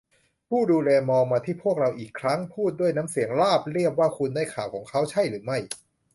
[0.49, 5.57] ผู้ดูแลมองมาที่พวกเราอีกครั้ง พูดด้วยน้ำเสียงราบเรียบว่า คุณได้ข่าวของเขาใช่หรือไม่